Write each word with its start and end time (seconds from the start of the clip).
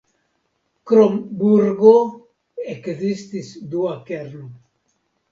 Krom 0.91 1.17
burgo 1.41 1.91
ekzistis 2.73 3.51
dua 3.75 3.93
kerno. 4.09 4.49